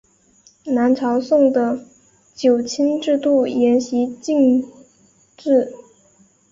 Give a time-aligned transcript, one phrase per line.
[0.65, 1.85] 南朝宋的
[2.33, 4.65] 九卿制度沿袭晋
[5.37, 5.73] 制。